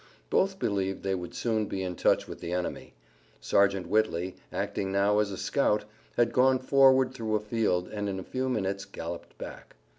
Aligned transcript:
Both 0.31 0.57
believed 0.57 1.03
they 1.03 1.13
would 1.13 1.35
soon 1.35 1.67
be 1.67 1.83
in 1.83 1.95
touch 1.95 2.27
with 2.27 2.39
the 2.39 2.53
enemy. 2.53 2.95
Sergeant 3.39 3.85
Whitley, 3.85 4.35
acting 4.51 4.91
now 4.91 5.19
as 5.19 5.29
a 5.31 5.37
scout, 5.37 5.85
had 6.17 6.33
gone 6.33 6.57
forward 6.57 7.13
through 7.13 7.35
a 7.35 7.39
field 7.39 7.87
and 7.87 8.09
in 8.09 8.19
a 8.19 8.23
few 8.23 8.49
minutes 8.49 8.83
galloped 8.83 9.37
back. 9.37 9.75